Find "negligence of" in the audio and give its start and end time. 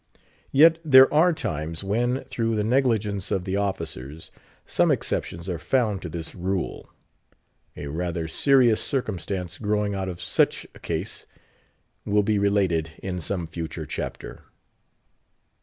2.63-3.43